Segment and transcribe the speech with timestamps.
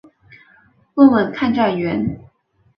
[0.95, 2.19] 问问看站员